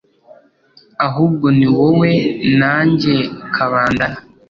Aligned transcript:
ahubwo 1.07 1.47
ni 1.57 1.67
wowe 1.75 2.11
nanjye 2.59 3.15
kabandana 3.55 4.17